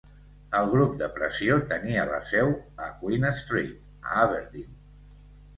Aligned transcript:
El 0.59 0.69
grup 0.69 0.93
de 1.01 1.09
pressió 1.17 1.57
tenia 1.73 2.07
la 2.13 2.21
seu 2.31 2.49
a 2.87 2.87
Queen 3.03 3.29
Street 3.41 4.09
a 4.15 4.17
Aberdeen. 4.23 4.73